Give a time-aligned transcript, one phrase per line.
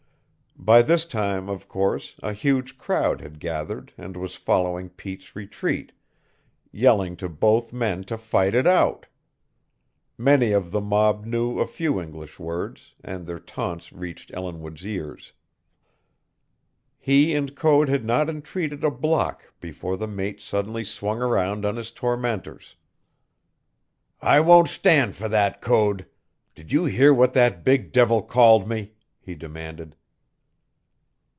[0.57, 5.91] By this time, of course, a huge crowd had gathered and was following Pete's retreat,
[6.71, 9.07] yelling to both men to fight it out.
[10.19, 15.33] Many of the mob knew a few English words, and their taunts reached Ellinwood's ears.
[16.99, 21.75] He and Code had not retreated a block before the mate suddenly swung around on
[21.75, 22.75] his tormentors.
[24.21, 26.05] "I won't stand for that, Code.
[26.53, 29.95] Did you hear what that big devil called me?" he demanded.